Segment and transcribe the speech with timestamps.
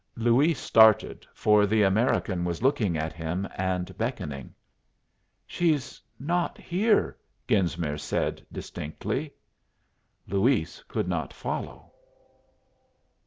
[0.15, 4.51] Luis started, for the American was looking at him and beckoning.
[5.45, 7.15] "She's not here,"
[7.47, 9.31] Genesmere said, distinctly.
[10.27, 11.91] Luis could not follow.